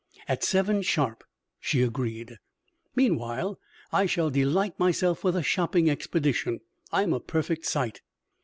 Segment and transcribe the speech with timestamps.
[0.27, 1.23] "At seven, sharp!"
[1.59, 2.39] she agreed.
[2.95, 3.59] "Meanwhile
[3.93, 6.61] I shall delight myself with a shopping expedition.
[6.91, 8.01] I'm a perfect sight."